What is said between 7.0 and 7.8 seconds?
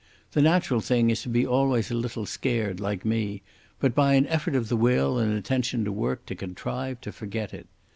to forget it.